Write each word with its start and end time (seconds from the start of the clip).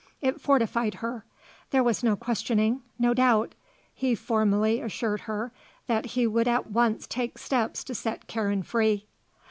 It 0.19 0.41
fortified 0.41 0.95
her. 0.95 1.25
There 1.69 1.83
was 1.83 2.01
no 2.03 2.15
questioning; 2.15 2.81
no 2.97 3.13
doubt. 3.13 3.53
He 3.93 4.15
formally 4.15 4.81
assured 4.81 5.21
her 5.21 5.51
that 5.85 6.07
he 6.17 6.25
would 6.25 6.47
at 6.47 6.71
once 6.71 7.05
take 7.05 7.37
steps 7.37 7.83
to 7.83 7.93
set 7.93 8.25
Karen 8.25 8.63
free. 8.63 9.05